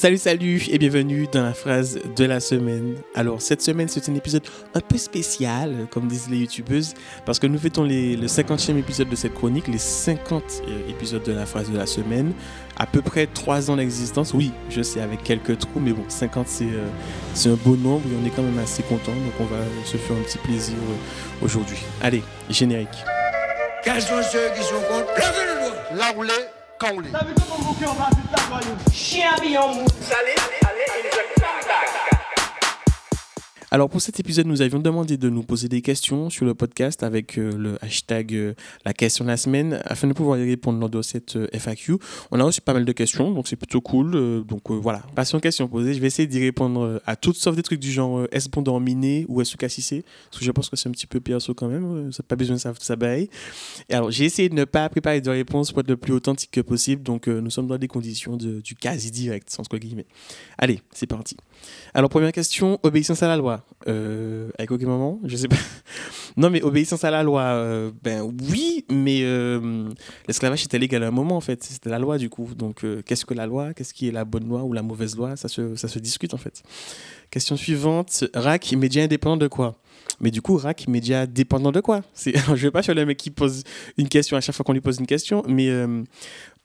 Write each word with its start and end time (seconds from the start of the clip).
Salut, 0.00 0.16
salut 0.16 0.62
et 0.70 0.78
bienvenue 0.78 1.26
dans 1.30 1.42
la 1.42 1.52
phrase 1.52 1.98
de 2.16 2.24
la 2.24 2.40
semaine. 2.40 2.96
Alors, 3.14 3.42
cette 3.42 3.60
semaine, 3.60 3.86
c'est 3.86 4.08
un 4.08 4.14
épisode 4.14 4.44
un 4.72 4.80
peu 4.80 4.96
spécial, 4.96 5.86
comme 5.90 6.06
disent 6.06 6.30
les 6.30 6.38
youtubeuses, 6.38 6.94
parce 7.26 7.38
que 7.38 7.46
nous 7.46 7.58
fêtons 7.58 7.84
les, 7.84 8.16
le 8.16 8.26
50e 8.26 8.78
épisode 8.78 9.10
de 9.10 9.14
cette 9.14 9.34
chronique, 9.34 9.68
les 9.68 9.76
50 9.76 10.42
euh, 10.42 10.88
épisodes 10.88 11.22
de 11.22 11.32
la 11.32 11.44
phrase 11.44 11.70
de 11.70 11.76
la 11.76 11.84
semaine. 11.84 12.32
À 12.78 12.86
peu 12.86 13.02
près 13.02 13.26
3 13.26 13.70
ans 13.70 13.76
d'existence, 13.76 14.32
oui, 14.32 14.52
je 14.70 14.80
sais, 14.80 15.02
avec 15.02 15.22
quelques 15.22 15.58
trous, 15.58 15.80
mais 15.80 15.92
bon, 15.92 16.04
50 16.08 16.48
c'est 16.48 16.64
euh, 16.64 16.88
c'est 17.34 17.50
un 17.50 17.58
beau 17.62 17.76
nombre 17.76 18.06
et 18.10 18.16
on 18.22 18.26
est 18.26 18.30
quand 18.30 18.42
même 18.42 18.58
assez 18.58 18.82
content, 18.82 19.12
donc 19.12 19.34
on 19.38 19.44
va 19.44 19.58
se 19.84 19.98
faire 19.98 20.16
un 20.16 20.22
petit 20.22 20.38
plaisir 20.38 20.76
euh, 20.76 21.44
aujourd'hui. 21.44 21.76
Allez, 22.00 22.22
générique. 22.48 22.88
Quels 23.84 24.00
sont 24.00 24.22
ceux 24.22 24.48
qui 24.56 24.62
sont 24.62 24.80
contre 24.88 25.12
Levez 25.14 25.44
le 25.44 25.60
doigt 25.60 26.06
Là 26.06 26.14
où 26.16 26.24
quand 26.78 26.94
on 26.96 28.39
She 28.92 29.22
be 29.40 29.56
on 29.56 29.76
move. 29.76 29.90
Alors 33.72 33.88
pour 33.88 34.00
cet 34.00 34.18
épisode, 34.18 34.46
nous 34.46 34.62
avions 34.62 34.80
demandé 34.80 35.16
de 35.16 35.30
nous 35.30 35.44
poser 35.44 35.68
des 35.68 35.80
questions 35.80 36.28
sur 36.28 36.44
le 36.44 36.54
podcast 36.54 37.04
avec 37.04 37.38
euh, 37.38 37.52
le 37.56 37.78
hashtag 37.80 38.34
euh, 38.34 38.54
la 38.84 38.92
question 38.92 39.24
de 39.24 39.30
la 39.30 39.36
semaine 39.36 39.80
afin 39.84 40.08
de 40.08 40.12
pouvoir 40.12 40.40
y 40.40 40.44
répondre 40.44 40.80
lors 40.80 40.90
de 40.90 41.00
cette 41.02 41.36
euh, 41.36 41.46
FAQ. 41.52 41.94
On 42.32 42.40
a 42.40 42.42
reçu 42.42 42.60
pas 42.60 42.72
mal 42.72 42.84
de 42.84 42.90
questions, 42.90 43.30
donc 43.30 43.46
c'est 43.46 43.54
plutôt 43.54 43.80
cool. 43.80 44.44
Donc 44.44 44.72
euh, 44.72 44.74
voilà, 44.74 45.02
passion 45.14 45.38
questions 45.38 45.68
posées. 45.68 45.94
Je 45.94 46.00
vais 46.00 46.08
essayer 46.08 46.26
d'y 46.26 46.40
répondre 46.40 47.00
à 47.06 47.14
toutes 47.14 47.36
sauf 47.36 47.54
des 47.54 47.62
trucs 47.62 47.78
du 47.78 47.92
genre 47.92 48.26
est-ce 48.32 48.48
bon 48.48 48.62
d'eminer 48.62 49.24
ou 49.28 49.40
est-ce 49.40 49.56
cassissé 49.56 50.04
Parce 50.30 50.40
que 50.40 50.44
je 50.44 50.50
pense 50.50 50.68
que 50.68 50.74
c'est 50.74 50.88
un 50.88 50.92
petit 50.92 51.06
peu 51.06 51.20
perso 51.20 51.54
quand 51.54 51.68
même, 51.68 52.12
ça 52.12 52.24
pas 52.24 52.34
besoin 52.34 52.56
de 52.56 52.60
ça, 52.60 52.74
ça. 52.76 52.96
Et 53.16 53.28
alors 53.90 54.10
j'ai 54.10 54.24
essayé 54.24 54.48
de 54.48 54.54
ne 54.54 54.64
pas 54.64 54.88
préparer 54.88 55.20
de 55.20 55.30
réponses 55.30 55.70
pour 55.70 55.80
être 55.80 55.88
le 55.88 55.96
plus 55.96 56.12
authentique 56.12 56.50
que 56.50 56.60
possible, 56.60 57.04
donc 57.04 57.28
nous 57.28 57.50
sommes 57.50 57.68
dans 57.68 57.78
des 57.78 57.88
conditions 57.88 58.36
du 58.36 58.74
quasi 58.74 59.12
direct, 59.12 59.48
sans 59.48 59.60
entre 59.60 59.78
guillemets. 59.78 60.06
Allez, 60.58 60.80
c'est 60.92 61.06
parti. 61.06 61.36
Alors, 61.94 62.10
première 62.10 62.32
question, 62.32 62.78
obéissance 62.82 63.22
à 63.22 63.28
la 63.28 63.36
loi. 63.36 63.59
Euh, 63.88 64.50
avec 64.58 64.70
aucun 64.70 64.86
moment 64.86 65.20
Je 65.24 65.36
sais 65.36 65.48
pas. 65.48 65.56
Non, 66.36 66.48
mais 66.48 66.62
obéissance 66.62 67.02
à 67.02 67.10
la 67.10 67.24
loi, 67.24 67.42
euh, 67.42 67.90
ben 68.04 68.22
oui, 68.22 68.84
mais 68.88 69.22
euh, 69.22 69.88
l'esclavage 70.28 70.64
était 70.64 70.78
légal 70.78 71.02
à 71.02 71.08
un 71.08 71.10
moment, 71.10 71.36
en 71.36 71.40
fait. 71.40 71.64
C'était 71.64 71.90
la 71.90 71.98
loi, 71.98 72.18
du 72.18 72.30
coup. 72.30 72.54
Donc, 72.54 72.86
qu'est-ce 73.04 73.26
que 73.26 73.34
la 73.34 73.46
loi? 73.46 73.74
Qu'est-ce 73.74 73.92
qui 73.92 74.08
est 74.08 74.12
la 74.12 74.24
bonne 74.24 74.48
loi 74.48 74.62
ou 74.62 74.72
la 74.72 74.82
mauvaise 74.82 75.16
loi? 75.16 75.36
Ça 75.36 75.48
se, 75.48 75.74
ça 75.74 75.88
se 75.88 75.98
discute, 75.98 76.32
en 76.32 76.38
fait. 76.38 76.62
Question 77.30 77.56
suivante, 77.56 78.24
RAC, 78.32 78.72
média 78.74 79.02
indépendant 79.02 79.36
de 79.36 79.48
quoi? 79.48 79.74
Mais 80.20 80.30
du 80.30 80.40
coup, 80.40 80.56
RAC, 80.56 80.86
média 80.86 81.26
dépendant 81.26 81.72
de 81.72 81.80
quoi? 81.80 82.02
Je 82.24 82.30
ne 82.30 82.54
vais 82.54 82.70
pas 82.70 82.82
sur 82.82 82.94
le 82.94 83.04
mec 83.04 83.16
qui 83.16 83.30
pose 83.30 83.64
une 83.98 84.08
question 84.08 84.36
à 84.36 84.40
chaque 84.40 84.54
fois 84.54 84.64
qu'on 84.64 84.72
lui 84.72 84.80
pose 84.80 84.98
une 85.00 85.06
question, 85.06 85.42
mais 85.48 85.68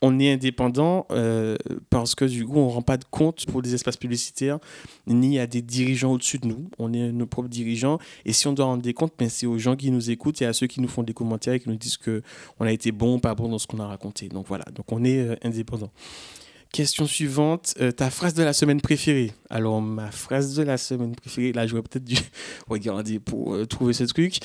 on 0.06 0.20
est 0.20 0.32
indépendant 0.32 1.08
euh, 1.10 1.56
parce 1.90 2.14
que 2.14 2.26
du 2.26 2.46
coup, 2.46 2.58
on 2.58 2.68
ne 2.68 2.72
rend 2.72 2.84
pas 2.84 2.98
de 2.98 3.06
compte 3.10 3.48
pour 3.48 3.64
des 3.64 3.74
espaces 3.74 3.98
publicitaires 3.98 4.60
ni 5.08 5.40
à 5.40 5.48
des 5.48 5.64
dirigeants 5.64 6.14
au-dessus 6.14 6.38
de 6.38 6.48
nous. 6.48 6.70
On 6.78 6.94
est 6.94 7.12
nos 7.12 7.26
propres 7.26 7.50
dirigeants. 7.50 7.98
Et 8.24 8.32
si 8.32 8.46
on 8.48 8.54
doit 8.54 8.66
rendre 8.66 8.84
des 8.84 8.94
comptes, 8.94 9.14
ben, 9.18 9.30
c'est 9.30 9.48
aux 9.48 9.58
gens 9.58 9.76
qui 9.76 9.90
nous 9.90 10.12
écoutent 10.12 10.44
et 10.44 10.46
à 10.46 10.54
ceux 10.54 10.68
qui 10.68 10.80
nous 10.80 10.88
font 10.88 11.02
des 11.02 11.14
commentaires 11.14 11.56
et 11.56 11.60
qui 11.60 11.70
nous 11.70 11.76
disent 11.76 11.98
que 11.98 12.22
on 12.60 12.66
a 12.66 12.72
été 12.72 12.92
bon 12.92 13.16
ou 13.16 13.20
pas 13.20 13.34
bon 13.34 13.50
dans 13.50 13.58
ce 13.58 13.66
qu'on 13.66 13.80
a 13.80 13.88
raconté. 13.88 14.30
Donc 14.30 14.46
voilà, 14.48 14.66
donc 14.76 14.92
on 14.92 15.04
est 15.04 15.18
euh, 15.18 15.36
indépendant. 15.44 15.92
Question 16.72 17.08
suivante, 17.08 17.74
euh, 17.80 17.92
ta 17.92 18.12
phrase 18.12 18.36
de 18.36 18.44
la 18.44 18.54
semaine 18.54 18.82
préférée. 18.82 19.32
Alors, 19.50 19.82
ma 19.82 20.12
phrase 20.12 20.56
de 20.56 20.62
la 20.62 20.78
semaine 20.78 21.16
préférée, 21.16 21.52
là, 21.52 21.66
j'aurais 21.66 21.84
peut-être 21.84 22.04
dû 22.04 22.18
regarder 22.68 23.20
pour 23.20 23.68
trouver 23.68 23.94
ce 23.94 24.04
truc. 24.04 24.40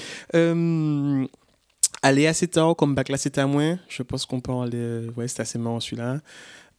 Aller 2.02 2.26
assez 2.26 2.48
tard, 2.48 2.76
comme 2.76 2.94
bac 2.94 3.08
là, 3.08 3.16
c'était 3.16 3.40
à 3.40 3.46
moins. 3.46 3.78
Je 3.88 4.02
pense 4.02 4.26
qu'on 4.26 4.40
peut 4.40 4.52
aller. 4.52 5.08
Ouais, 5.16 5.28
c'était 5.28 5.42
assez 5.42 5.58
marrant 5.58 5.80
celui-là. 5.80 6.18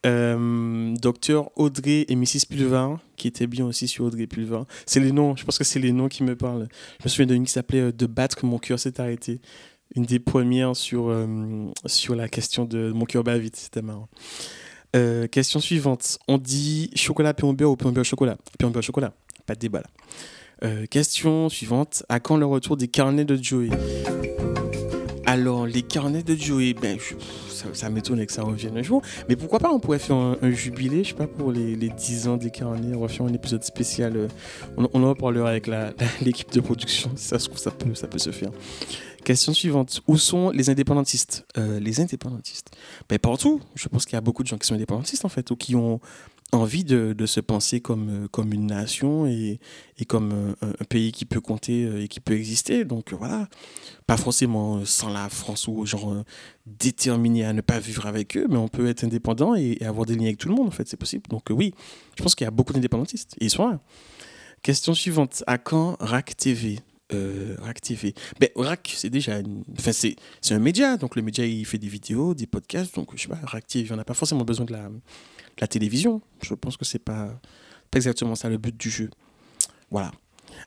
Euh, 0.06 0.96
Docteur 0.98 1.52
Audrey 1.56 2.06
et 2.08 2.16
Mrs. 2.16 2.48
Pulvar, 2.50 3.00
qui 3.18 3.28
était 3.28 3.46
bien 3.46 3.66
aussi 3.66 3.88
sur 3.88 4.06
Audrey 4.06 4.26
Pulvar. 4.26 4.66
C'est 4.86 5.00
les 5.00 5.12
noms, 5.12 5.36
je 5.36 5.46
pense 5.46 5.58
que 5.58 5.64
c'est 5.64 5.80
les 5.80 5.92
noms 5.92 6.08
qui 6.08 6.24
me 6.24 6.36
parlent. 6.36 6.68
Je 7.00 7.06
me 7.06 7.10
souviens 7.10 7.28
d'une 7.28 7.46
qui 7.46 7.52
s'appelait 7.52 7.82
euh, 7.82 7.92
De 7.92 8.08
battre, 8.08 8.44
mon 8.46 8.58
cœur 8.58 8.80
s'est 8.80 9.00
arrêté. 9.00 9.40
Une 9.96 10.06
des 10.06 10.20
premières 10.20 10.76
sur, 10.76 11.10
euh, 11.10 11.68
sur 11.86 12.16
la 12.16 12.28
question 12.30 12.66
de 12.66 12.92
mon 12.92 13.06
cœur 13.06 13.24
bat 13.24 13.38
vite, 13.38 13.58
c'était 13.58 13.82
marrant. 13.82 14.08
Euh, 14.96 15.28
question 15.28 15.60
suivante. 15.60 16.18
On 16.28 16.38
dit 16.38 16.90
chocolat 16.96 17.34
pain 17.34 17.48
au 17.48 17.54
beurre 17.54 17.72
ou 17.72 17.76
pain 17.76 17.90
au 17.90 17.92
beurre 17.92 18.06
chocolat? 18.06 18.38
Pain 18.58 18.68
au 18.68 18.72
beurre 18.72 18.84
chocolat. 18.84 19.14
Pas 19.46 19.56
de 19.56 19.60
débat 19.60 19.82
là. 19.82 19.88
Question 20.92 21.50
suivante. 21.50 22.04
À 22.08 22.20
quand 22.20 22.38
le 22.38 22.46
retour 22.46 22.78
des 22.78 22.88
carnets 22.88 23.26
de 23.26 23.36
Joey? 23.36 23.70
Alors, 25.26 25.66
les 25.68 25.84
carnets 25.84 26.24
de 26.24 26.36
Joey, 26.36 26.74
ben, 26.74 26.98
ça, 27.50 27.66
ça 27.74 27.90
m'étonne 27.90 28.26
que 28.26 28.34
ça 28.34 28.44
revienne 28.44 28.78
un 28.78 28.82
jour. 28.82 29.02
Mais 29.30 29.36
pourquoi 29.36 29.60
pas, 29.60 29.72
on 29.72 29.80
pourrait 29.80 30.00
faire 30.00 30.16
un, 30.16 30.52
jubilé, 30.52 31.04
je 31.04 31.10
sais 31.10 31.16
pas, 31.16 31.28
pour 31.28 31.52
les, 31.52 31.76
les 31.76 31.90
10 31.90 32.28
ans 32.28 32.38
des 32.38 32.50
carnets. 32.50 32.96
On 32.96 33.02
va 33.02 33.08
faire 33.08 33.26
un 33.26 33.34
épisode 33.34 33.64
spécial. 33.64 34.18
euh, 34.18 34.28
on, 34.78 35.04
en 35.04 35.10
reparlera 35.10 35.50
avec 35.50 35.70
l'équipe 36.22 36.52
de 36.52 36.60
production. 36.60 37.12
Ça 37.16 37.40
se 37.40 37.48
trouve, 37.48 37.60
ça 37.60 37.72
peut, 37.72 37.94
ça 37.94 38.08
peut 38.08 38.20
se 38.20 38.32
faire. 38.32 38.50
Question 39.24 39.54
suivante. 39.54 40.02
Où 40.08 40.18
sont 40.18 40.50
les 40.50 40.70
indépendantistes? 40.70 41.46
Euh, 41.58 41.80
Les 41.80 42.02
indépendantistes? 42.02 42.72
Ben, 43.08 43.20
Partout. 43.20 43.62
Je 43.76 43.88
pense 43.88 44.06
qu'il 44.06 44.14
y 44.14 44.18
a 44.18 44.22
beaucoup 44.22 44.42
de 44.42 44.48
gens 44.48 44.58
qui 44.58 44.68
sont 44.68 44.74
indépendantistes, 44.74 45.24
en 45.26 45.30
fait, 45.30 45.50
ou 45.52 45.56
qui 45.56 45.76
ont 45.76 46.00
envie 46.52 46.84
de, 46.84 47.14
de 47.14 47.26
se 47.26 47.40
penser 47.40 47.80
comme, 47.80 48.10
euh, 48.10 48.28
comme 48.28 48.54
une 48.54 48.68
nation 48.68 49.26
et, 49.26 49.60
et 49.98 50.06
comme 50.06 50.32
euh, 50.34 50.74
un, 50.80 50.84
pays 50.86 51.12
qui 51.12 51.26
peut 51.26 51.40
compter 51.40 51.86
euh, 51.86 52.04
et 52.04 52.08
qui 52.08 52.20
peut 52.20 52.34
exister. 52.34 52.84
Donc 52.84 53.14
voilà, 53.14 53.48
pas 54.06 54.18
forcément 54.18 54.84
sans 54.86 55.10
la 55.10 55.30
France 55.30 55.68
ou 55.68 55.86
genre 55.86 56.24
déterminé 56.66 57.46
à 57.46 57.54
ne 57.54 57.62
pas 57.62 57.80
vivre 57.80 58.06
avec 58.06 58.36
eux, 58.38 58.48
mais 58.50 58.58
on 58.58 58.68
peut 58.68 58.88
être 58.88 59.04
indépendant 59.04 59.56
et, 59.56 59.78
avoir 59.82 60.06
des 60.06 60.16
liens 60.16 60.26
avec 60.26 60.38
tout 60.38 60.50
le 60.50 60.56
monde, 60.56 60.68
en 60.68 60.72
fait, 60.72 60.88
c'est 60.88 60.98
possible. 60.98 61.24
Donc 61.30 61.48
oui, 61.50 61.74
je 62.18 62.24
pense 62.24 62.36
qu'il 62.36 62.46
y 62.46 62.48
a 62.48 62.52
beaucoup 62.52 62.74
d'indépendantistes 62.74 63.36
ils 63.40 63.50
sont 63.50 63.68
là. 63.68 63.80
Question 64.62 64.94
suivante. 64.94 65.44
À 65.48 65.58
quand 65.58 65.98
RAC 66.00 66.38
TV 66.38 66.80
euh, 67.14 67.56
RAC 67.60 67.82
TV. 67.82 68.14
Ben, 68.40 68.50
c'est 68.86 69.10
déjà 69.10 69.40
c'est, 69.90 70.16
un 70.52 70.60
média. 70.60 70.98
Donc, 70.98 71.16
le 71.16 71.22
média, 71.22 71.46
il 71.46 71.66
fait 71.66 71.78
des 71.78 71.88
vidéos, 71.88 72.34
des 72.34 72.48
podcasts. 72.48 72.96
Donc, 72.96 73.10
je 73.16 73.22
sais 73.22 73.28
pas, 73.28 73.40
RAC 73.44 73.68
TV, 73.68 73.92
on 73.92 73.98
n'a 73.98 74.04
pas 74.04 74.14
forcément 74.14 74.44
besoin 74.44 74.66
de 74.66 74.74
la, 74.74 74.90
la 75.60 75.68
télévision. 75.68 76.22
Je 76.44 76.54
pense 76.54 76.78
que 76.78 76.86
c'est 76.86 77.00
pas, 77.00 77.40
pas 77.90 77.98
exactement 77.98 78.36
ça 78.36 78.50
le 78.50 78.58
but 78.58 78.76
du 78.76 78.90
jeu. 78.90 79.10
Voilà. 79.90 80.12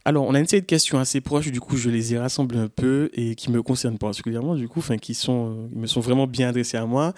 Alors, 0.04 0.24
on 0.24 0.34
a 0.34 0.40
une 0.40 0.46
série 0.46 0.62
de 0.62 0.66
questions 0.66 0.98
assez 0.98 1.20
proches, 1.20 1.50
du 1.50 1.60
coup, 1.60 1.76
je 1.76 1.90
les 1.90 2.14
ai 2.14 2.18
rassemblées 2.18 2.58
un 2.58 2.68
peu 2.68 3.10
et 3.14 3.34
qui 3.34 3.50
me 3.50 3.62
concernent 3.62 3.98
particulièrement, 3.98 4.54
du 4.54 4.68
coup, 4.68 4.80
enfin, 4.80 4.98
qui 4.98 5.14
sont, 5.14 5.50
euh, 5.50 5.68
me 5.78 5.86
sont 5.86 6.00
vraiment 6.00 6.26
bien 6.26 6.48
adressées 6.48 6.76
à 6.76 6.86
moi. 6.86 7.14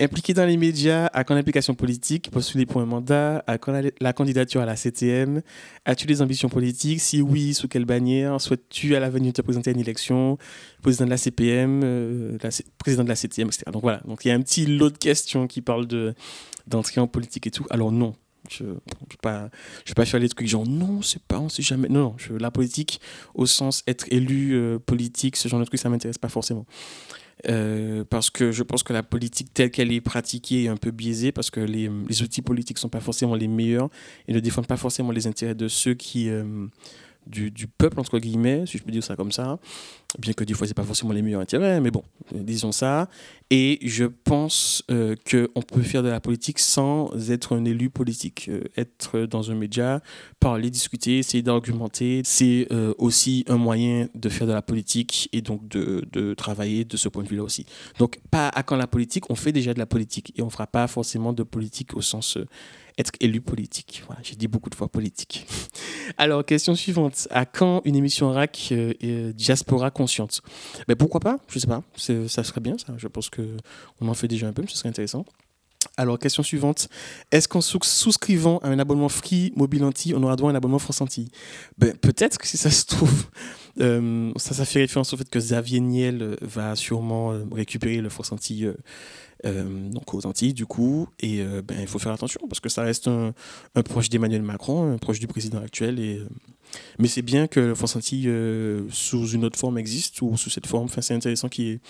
Impliqué 0.00 0.34
dans 0.34 0.46
les 0.46 0.56
médias, 0.56 1.06
à 1.12 1.24
quand 1.24 1.34
l'implication 1.34 1.74
politique, 1.74 2.30
postuler 2.30 2.66
pour 2.66 2.80
un 2.80 2.86
mandat, 2.86 3.44
à 3.46 3.58
quand 3.58 3.72
la, 4.00 4.12
candidature 4.12 4.60
à 4.60 4.66
la 4.66 4.76
CTM, 4.76 5.42
as-tu 5.84 6.06
des 6.06 6.22
ambitions 6.22 6.48
politiques? 6.48 7.00
Si 7.00 7.20
oui, 7.20 7.54
sous 7.54 7.68
quelle 7.68 7.84
bannière? 7.84 8.40
Souhaites-tu 8.40 8.96
à 8.96 9.00
l'avenir 9.00 9.32
te 9.32 9.42
présenter 9.42 9.70
à 9.70 9.72
une 9.74 9.80
élection? 9.80 10.38
Président 10.82 11.04
de 11.04 11.10
la 11.10 11.16
CPM, 11.16 11.82
euh, 11.84 12.38
président 12.78 13.04
de 13.04 13.08
la 13.08 13.16
CTM, 13.16 13.48
etc. 13.48 13.64
Donc 13.72 13.82
voilà, 13.82 14.00
donc 14.06 14.24
il 14.24 14.28
y 14.28 14.30
a 14.30 14.34
un 14.34 14.40
petit 14.40 14.66
lot 14.66 14.90
de 14.90 14.98
questions 14.98 15.46
qui 15.46 15.60
parlent 15.60 15.86
de, 15.86 16.14
en 16.96 17.06
politique 17.06 17.46
et 17.46 17.50
tout. 17.50 17.66
Alors 17.70 17.92
non, 17.92 18.14
je 18.50 18.64
ne 18.64 18.70
vais 18.70 18.78
pas, 19.20 19.50
je 19.84 19.92
pas 19.94 20.04
faire 20.04 20.20
les 20.20 20.28
trucs 20.28 20.46
genre 20.46 20.66
non, 20.66 21.02
c'est 21.02 21.22
pas, 21.22 21.38
on 21.38 21.48
sait 21.48 21.62
jamais. 21.62 21.88
Non, 21.88 22.00
non, 22.00 22.14
je, 22.18 22.32
la 22.34 22.50
politique 22.50 23.00
au 23.34 23.46
sens 23.46 23.82
être 23.86 24.06
élu 24.10 24.54
euh, 24.54 24.78
politique, 24.78 25.36
ce 25.36 25.48
genre 25.48 25.60
de 25.60 25.64
trucs, 25.64 25.80
ça 25.80 25.88
m'intéresse 25.88 26.18
pas 26.18 26.28
forcément. 26.28 26.66
Euh, 27.48 28.04
parce 28.08 28.30
que 28.30 28.52
je 28.52 28.62
pense 28.62 28.82
que 28.82 28.92
la 28.92 29.02
politique 29.02 29.52
telle 29.52 29.70
qu'elle 29.70 29.92
est 29.92 30.00
pratiquée 30.00 30.64
est 30.64 30.68
un 30.68 30.76
peu 30.76 30.92
biaisée 30.92 31.32
parce 31.32 31.50
que 31.50 31.58
les, 31.58 31.90
les 32.08 32.22
outils 32.22 32.42
politiques 32.42 32.78
sont 32.78 32.88
pas 32.88 33.00
forcément 33.00 33.34
les 33.34 33.48
meilleurs 33.48 33.88
et 34.28 34.32
ne 34.32 34.38
défendent 34.38 34.68
pas 34.68 34.76
forcément 34.76 35.10
les 35.10 35.26
intérêts 35.26 35.56
de 35.56 35.66
ceux 35.66 35.94
qui 35.94 36.28
euh, 36.28 36.66
du, 37.26 37.50
du 37.50 37.66
peuple 37.66 38.00
entre 38.00 38.18
guillemets 38.18 38.64
si 38.66 38.78
je 38.78 38.82
peux 38.82 38.90
dire 38.90 39.04
ça 39.04 39.16
comme 39.16 39.32
ça 39.32 39.58
bien 40.18 40.32
que 40.32 40.44
des 40.44 40.54
fois 40.54 40.66
c'est 40.66 40.74
pas 40.74 40.84
forcément 40.84 41.12
les 41.12 41.22
meilleurs 41.22 41.40
intérêts 41.40 41.80
mais 41.80 41.90
bon 41.90 42.02
disons 42.32 42.72
ça. 42.72 43.08
Et 43.50 43.78
je 43.82 44.04
pense 44.04 44.82
euh, 44.90 45.14
qu'on 45.30 45.60
peut 45.60 45.82
faire 45.82 46.02
de 46.02 46.08
la 46.08 46.20
politique 46.20 46.58
sans 46.58 47.10
être 47.30 47.54
un 47.54 47.64
élu 47.66 47.90
politique 47.90 48.48
Euh, 48.48 48.62
être 48.76 49.20
dans 49.20 49.50
un 49.50 49.54
média 49.54 50.00
parler 50.40 50.70
discuter 50.70 51.18
essayer 51.18 51.42
d'argumenter. 51.42 52.22
C'est 52.24 52.66
euh, 52.70 52.94
aussi 52.98 53.44
un 53.48 53.56
moyen 53.56 54.08
de 54.14 54.28
faire 54.28 54.46
de 54.46 54.52
la 54.52 54.62
politique 54.62 55.28
et 55.32 55.42
donc 55.42 55.68
de, 55.68 56.04
de 56.12 56.34
travailler 56.34 56.84
de 56.84 56.96
ce 56.96 57.08
point 57.08 57.22
de 57.22 57.28
vue 57.28 57.36
là 57.36 57.42
aussi. 57.42 57.66
Donc 57.98 58.20
pas 58.30 58.48
à 58.48 58.62
quand 58.62 58.76
la 58.76 58.86
politique 58.86 59.30
on 59.30 59.34
fait 59.34 59.52
déjà 59.52 59.74
de 59.74 59.78
la 59.78 59.86
politique 59.86 60.32
et 60.36 60.42
on 60.42 60.50
fera 60.50 60.66
pas 60.66 60.86
forcément 60.86 61.32
de 61.32 61.42
politique 61.42 61.94
au 61.94 62.00
sens 62.00 62.36
euh, 62.36 62.46
être 62.98 63.12
élu 63.20 63.40
politique. 63.40 64.02
Voilà, 64.06 64.20
j'ai 64.22 64.36
dit 64.36 64.48
beaucoup 64.48 64.70
de 64.70 64.74
fois 64.74 64.88
politique. 64.88 65.46
Alors, 66.18 66.44
question 66.44 66.74
suivante. 66.74 67.26
À 67.30 67.46
quand 67.46 67.80
une 67.84 67.96
émission 67.96 68.30
RAC 68.32 68.68
euh, 68.72 68.92
euh, 69.02 69.32
Diaspora 69.32 69.90
Consciente? 69.90 70.42
Ben, 70.88 70.96
Pourquoi 70.96 71.20
pas? 71.20 71.38
Je 71.48 71.58
sais 71.58 71.66
pas. 71.66 71.82
Ça 71.96 72.44
serait 72.44 72.60
bien, 72.60 72.76
ça. 72.78 72.94
Je 72.98 73.08
pense 73.08 73.30
que 73.30 73.56
on 74.00 74.08
en 74.08 74.14
fait 74.14 74.28
déjà 74.28 74.46
un 74.46 74.52
peu, 74.52 74.62
mais 74.62 74.68
ce 74.68 74.76
serait 74.76 74.88
intéressant. 74.88 75.24
Alors, 75.96 76.18
question 76.18 76.42
suivante. 76.42 76.88
Est-ce 77.32 77.48
qu'en 77.48 77.60
sous- 77.60 77.78
souscrivant 77.82 78.58
à 78.58 78.68
un 78.68 78.78
abonnement 78.78 79.08
Free 79.08 79.52
Mobile 79.56 79.84
Anti, 79.84 80.14
on 80.14 80.22
aura 80.22 80.36
droit 80.36 80.50
à 80.50 80.52
un 80.52 80.56
abonnement 80.56 80.78
France 80.78 81.00
Anti? 81.00 81.30
Ben, 81.78 81.96
Peut-être 81.96 82.38
que 82.38 82.46
si 82.46 82.56
ça 82.56 82.70
se 82.70 82.86
trouve, 82.86 83.26
euh, 83.80 84.32
ça, 84.36 84.64
fait 84.64 84.80
référence 84.80 85.12
au 85.12 85.16
fait 85.16 85.28
que 85.28 85.38
Xavier 85.38 85.80
Niel 85.80 86.36
va 86.40 86.76
sûrement 86.76 87.32
euh, 87.32 87.44
récupérer 87.52 87.96
le 88.00 88.08
France 88.08 88.32
Anti 88.32 88.64
euh, 89.44 89.88
donc 89.88 90.14
aux 90.14 90.26
Antilles 90.26 90.54
du 90.54 90.66
coup. 90.66 91.08
Et 91.20 91.42
ben, 91.42 91.78
il 91.80 91.86
faut 91.86 91.98
faire 91.98 92.12
attention 92.12 92.40
parce 92.48 92.60
que 92.60 92.68
ça 92.68 92.82
reste 92.82 93.08
un, 93.08 93.32
proche 93.84 94.08
d'Emmanuel 94.08 94.42
Macron, 94.42 94.92
un 94.92 94.98
proche 94.98 95.18
du 95.18 95.26
président 95.26 95.58
actuel. 95.58 95.98
Et, 96.00 96.20
mais 96.98 97.08
c'est 97.08 97.22
bien 97.22 97.46
que 97.46 97.74
France 97.74 97.96
Antilles 97.96 98.32
sous 98.90 99.28
une 99.28 99.44
autre 99.44 99.58
forme 99.58 99.78
existe 99.78 100.22
ou 100.22 100.36
sous 100.36 100.50
cette 100.50 100.66
forme. 100.66 100.84
Enfin, 100.84 101.00
c'est 101.00 101.14
intéressant 101.14 101.48
qu'il 101.48 101.64
y 101.64 101.70
ait 101.70 101.80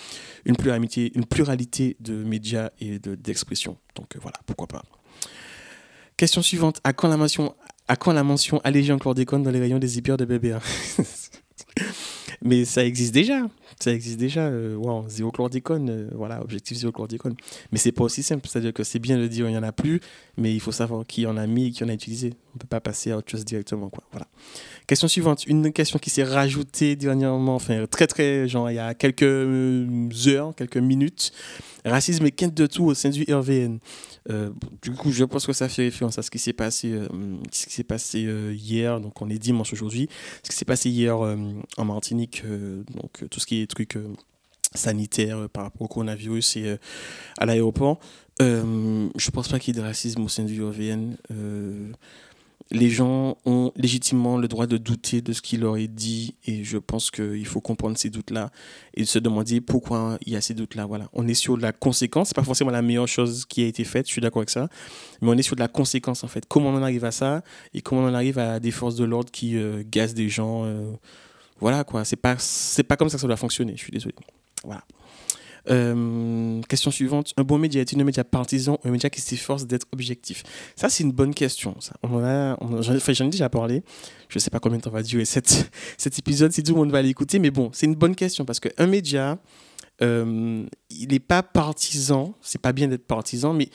une 0.45 0.55
pluralité, 0.55 1.11
une 1.15 1.25
pluralité 1.25 1.97
de 1.99 2.13
médias 2.23 2.69
et 2.79 2.99
d'expression. 2.99 3.77
donc 3.95 4.17
voilà, 4.21 4.37
pourquoi 4.45 4.67
pas. 4.67 4.83
Question 6.17 6.41
suivante. 6.41 6.79
À 6.83 6.93
quand 6.93 7.07
la 7.07 7.17
mention, 7.17 7.55
à 7.87 7.95
quand 7.95 8.13
la 8.13 8.23
mention 8.23 8.61
allégée 8.63 8.93
en 8.93 8.99
chlordécone 8.99 9.43
dans 9.43 9.51
les 9.51 9.59
rayons 9.59 9.79
des 9.79 9.97
hyper 9.97 10.17
de 10.17 10.25
bébé 10.25 10.57
Mais 12.43 12.65
ça 12.65 12.85
existe 12.85 13.13
déjà. 13.13 13.47
Ça 13.79 13.91
existe 13.91 14.19
déjà. 14.19 14.41
Euh, 14.41 14.75
wow. 14.75 15.05
Euh, 15.07 16.09
voilà, 16.13 16.41
objectif 16.41 16.77
zéro 16.77 16.91
chlordécone. 16.91 17.35
Mais 17.71 17.77
c'est 17.77 17.91
pas 17.91 18.03
aussi 18.03 18.21
simple. 18.21 18.47
C'est-à-dire 18.47 18.73
que 18.73 18.83
c'est 18.83 18.99
bien 18.99 19.17
de 19.17 19.27
dire 19.27 19.47
il 19.47 19.51
n'y 19.51 19.57
en 19.57 19.63
a 19.63 19.71
plus, 19.71 20.01
mais 20.37 20.53
il 20.53 20.59
faut 20.59 20.71
savoir 20.71 21.05
qui 21.05 21.25
en 21.25 21.37
a 21.37 21.47
mis 21.47 21.67
et 21.67 21.71
qui 21.71 21.83
en 21.83 21.89
a 21.89 21.93
utilisé. 21.93 22.33
On 22.53 22.57
ne 22.57 22.59
peut 22.59 22.67
pas 22.67 22.81
passer 22.81 23.11
à 23.11 23.17
autre 23.17 23.31
chose 23.31 23.45
directement. 23.45 23.89
Quoi. 23.89 24.03
Voilà. 24.11 24.27
Question 24.85 25.07
suivante. 25.07 25.45
Une 25.47 25.71
question 25.71 25.97
qui 25.97 26.09
s'est 26.09 26.23
rajoutée 26.23 26.95
dernièrement, 26.95 27.55
enfin 27.55 27.85
très 27.89 28.05
très, 28.05 28.47
genre 28.49 28.69
il 28.69 28.75
y 28.75 28.79
a 28.79 28.93
quelques 28.93 29.23
euh, 29.23 30.09
heures, 30.27 30.53
quelques 30.55 30.77
minutes. 30.77 31.31
Racisme 31.85 32.25
et 32.25 32.31
quinte 32.31 32.53
de 32.53 32.65
tout 32.65 32.85
au 32.85 32.93
sein 32.93 33.09
du 33.09 33.23
RVN. 33.23 33.79
Euh, 34.29 34.51
du 34.81 34.91
coup, 34.91 35.11
je 35.11 35.25
pense 35.25 35.45
que 35.45 35.51
ça 35.51 35.67
fait 35.67 35.83
référence 35.83 36.17
à 36.17 36.21
ce 36.21 36.31
qui 36.31 36.39
s'est 36.39 36.53
passé, 36.53 36.91
euh, 36.93 37.07
ce 37.51 37.65
qui 37.65 37.73
s'est 37.73 37.83
passé 37.83 38.19
hier. 38.53 39.01
Donc, 39.01 39.21
on 39.21 39.29
est 39.29 39.37
dimanche 39.37 39.73
aujourd'hui. 39.73 40.07
Ce 40.43 40.49
qui 40.49 40.55
s'est 40.55 40.63
passé 40.63 40.89
hier 40.89 41.17
en 41.17 41.85
Martinique. 41.85 42.32
Donc, 42.41 43.23
tout 43.29 43.39
ce 43.39 43.45
qui 43.45 43.61
est 43.61 43.67
truc 43.67 43.97
sanitaire 44.73 45.49
par 45.49 45.63
rapport 45.63 45.83
au 45.83 45.87
coronavirus 45.87 46.57
et 46.57 46.77
à 47.37 47.45
l'aéroport. 47.45 47.99
je 48.39 49.31
pense 49.31 49.47
pas 49.47 49.59
qu'il 49.59 49.75
y 49.75 49.77
ait 49.77 49.81
de 49.81 49.85
racisme 49.85 50.23
au 50.23 50.27
sein 50.27 50.43
du 50.43 50.63
RVN 50.63 51.15
les 52.71 52.89
gens 52.89 53.37
ont 53.45 53.71
légitimement 53.75 54.37
le 54.37 54.47
droit 54.47 54.67
de 54.67 54.77
douter 54.77 55.21
de 55.21 55.31
ce 55.31 55.41
qu'il 55.41 55.61
leur 55.61 55.77
est 55.77 55.87
dit 55.87 56.35
et 56.45 56.63
je 56.63 56.77
pense 56.77 57.11
qu'il 57.11 57.45
faut 57.45 57.61
comprendre 57.61 57.97
ces 57.97 58.09
doutes-là 58.09 58.49
et 58.95 59.05
se 59.05 59.19
demander 59.19 59.61
pourquoi 59.61 60.17
il 60.25 60.33
y 60.33 60.35
a 60.35 60.41
ces 60.41 60.53
doutes-là. 60.53 60.85
Voilà. 60.85 61.09
On 61.13 61.27
est 61.27 61.35
sur 61.35 61.55
la 61.55 61.71
conséquence, 61.71 62.29
c'est 62.29 62.35
pas 62.35 62.43
forcément 62.43 62.71
la 62.71 62.81
meilleure 62.81 63.07
chose 63.07 63.45
qui 63.45 63.63
a 63.63 63.67
été 63.67 63.83
faite, 63.83 64.07
je 64.07 64.11
suis 64.11 64.21
d'accord 64.21 64.39
avec 64.39 64.49
ça, 64.49 64.69
mais 65.21 65.29
on 65.29 65.37
est 65.37 65.43
sur 65.43 65.55
la 65.55 65.67
conséquence 65.67 66.23
en 66.23 66.27
fait. 66.27 66.45
Comment 66.47 66.69
on 66.69 66.77
en 66.77 66.83
arrive 66.83 67.05
à 67.05 67.11
ça 67.11 67.43
et 67.73 67.81
comment 67.81 68.01
on 68.01 68.09
en 68.09 68.13
arrive 68.13 68.39
à 68.39 68.59
des 68.59 68.71
forces 68.71 68.95
de 68.95 69.03
l'ordre 69.03 69.31
qui 69.31 69.55
euh, 69.55 69.83
gazent 69.85 70.15
des 70.15 70.29
gens. 70.29 70.65
Voilà 71.59 71.83
quoi, 71.83 72.03
c'est 72.05 72.15
pas, 72.15 72.35
c'est 72.37 72.83
pas 72.83 72.97
comme 72.97 73.09
ça 73.09 73.17
que 73.17 73.21
ça 73.21 73.27
doit 73.27 73.37
fonctionner, 73.37 73.73
je 73.75 73.83
suis 73.83 73.91
désolé. 73.91 74.15
Voilà. 74.63 74.83
Euh, 75.69 76.61
question 76.63 76.91
suivante. 76.91 77.33
Un 77.37 77.43
bon 77.43 77.57
média 77.57 77.81
est-il 77.81 77.99
un 78.01 78.03
média 78.03 78.23
partisan 78.23 78.79
ou 78.83 78.87
un 78.87 78.91
média 78.91 79.09
qui 79.09 79.21
s'efforce 79.21 79.65
d'être 79.65 79.87
objectif? 79.93 80.43
Ça, 80.75 80.89
c'est 80.89 81.03
une 81.03 81.11
bonne 81.11 81.33
question. 81.33 81.75
On 82.03 82.81
j'en 82.81 83.25
ai 83.25 83.29
déjà 83.29 83.49
parlé. 83.49 83.83
Je 84.27 84.37
ne 84.37 84.39
sais 84.39 84.49
pas 84.49 84.59
combien 84.59 84.77
de 84.77 84.83
temps 84.83 84.89
va 84.89 85.03
durer 85.03 85.25
cette, 85.25 85.71
cet 85.97 86.19
épisode, 86.19 86.51
si 86.51 86.63
tout 86.63 86.73
le 86.73 86.79
monde 86.79 86.91
va 86.91 87.01
l'écouter. 87.01 87.39
Mais 87.39 87.51
bon, 87.51 87.69
c'est 87.73 87.85
une 87.85 87.95
bonne 87.95 88.15
question 88.15 88.45
parce 88.45 88.59
qu'un 88.59 88.87
média, 88.87 89.37
euh, 90.01 90.65
il 90.89 91.09
n'est 91.09 91.19
pas 91.19 91.43
partisan. 91.43 92.35
C'est 92.41 92.61
pas 92.61 92.73
bien 92.73 92.89
d'être 92.89 93.07
partisan, 93.07 93.53
mais 93.53 93.69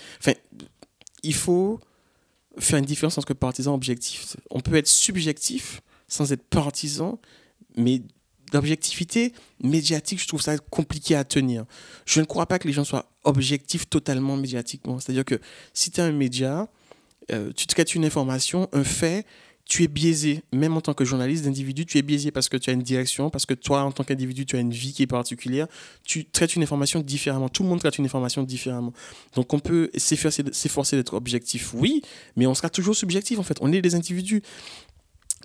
il 1.23 1.35
faut 1.35 1.81
faire 2.59 2.79
une 2.79 2.85
différence 2.85 3.17
entre 3.17 3.35
partisan 3.35 3.73
et 3.73 3.75
objectif. 3.75 4.37
On 4.51 4.61
peut 4.61 4.75
être 4.75 4.89
subjectif 4.89 5.81
sans 6.07 6.33
être 6.33 6.43
partisan, 6.43 7.19
mais 7.79 8.03
d'objectivité 8.53 9.33
médiatique, 9.63 10.21
je 10.21 10.29
trouve 10.29 10.43
ça 10.43 10.59
compliqué 10.59 11.15
à 11.15 11.25
tenir. 11.25 11.65
Je 12.07 12.21
ne 12.21 12.27
crois 12.27 12.47
pas 12.47 12.59
que 12.59 12.67
les 12.67 12.73
gens 12.73 12.85
soient 12.85 13.11
objectifs 13.25 13.89
totalement 13.89 14.37
médiatiquement. 14.37 14.99
C'est-à-dire 14.99 15.25
que 15.25 15.41
si 15.75 15.91
tu 15.91 16.01
as 16.01 16.05
un 16.05 16.13
média, 16.13 16.69
euh, 17.31 17.53
tu 17.55 17.67
traites 17.67 17.95
une 17.95 18.05
information, 18.05 18.69
un 18.73 18.85
fait, 18.85 19.27
tu 19.69 19.85
es 19.85 19.89
biaisé. 19.89 20.43
Même 20.53 20.77
en 20.77 20.81
tant 20.81 20.95
que 20.95 21.05
journaliste 21.05 21.45
d'individu, 21.45 21.85
tu 21.85 21.99
es 21.99 22.03
biaisé 22.03 22.31
parce 22.31 22.49
que 22.49 22.57
tu 22.57 22.71
as 22.71 22.73
une 22.73 22.83
direction, 22.83 23.29
parce 23.29 23.45
que 23.45 23.53
toi, 23.53 23.83
en 23.83 23.93
tant 23.93 24.03
qu'individu, 24.03 24.47
tu 24.47 24.57
as 24.57 24.61
une 24.61 24.73
vie 24.73 24.95
qui 24.95 25.03
est 25.03 25.07
particulière. 25.07 25.67
Tu 26.05 26.25
traites 26.25 26.57
une 26.57 26.63
information 26.63 27.01
différemment. 27.01 27.51
Tout 27.51 27.63
le 27.63 27.69
monde 27.69 27.81
traite 27.81 27.99
une 27.99 28.07
information 28.07 28.43
différemment. 28.43 28.95
Donc 29.35 29.53
on 29.53 29.59
peut 29.59 29.91
s'efforcer 29.95 30.97
d'être 30.97 31.15
objectif, 31.15 31.75
oui, 31.75 32.01
mais 32.35 32.47
on 32.47 32.55
sera 32.55 32.71
toujours 32.71 32.97
subjectif 32.97 33.39
en 33.39 33.43
fait. 33.43 33.59
On 33.61 33.71
est 33.73 33.83
des 33.83 33.95
individus. 33.95 34.43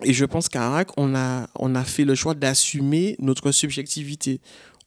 Et 0.02 0.12
je 0.12 0.24
pense 0.24 0.48
qu'à 0.48 0.68
RAC, 0.70 0.88
on 0.96 1.14
a, 1.14 1.48
on 1.54 1.74
a 1.74 1.84
fait 1.84 2.04
le 2.04 2.14
choix 2.14 2.34
d'assumer 2.34 3.16
notre 3.20 3.52
subjectivité. 3.52 4.40